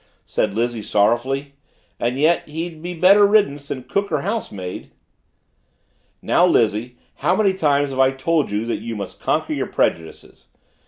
[0.25, 1.53] said Lizzie sorrowfully.
[1.99, 4.89] "And yet he'd be better riddance than cook or housemaid."
[6.23, 10.47] "Now, Lizzie, how many times have I told you that you must conquer your prejudices?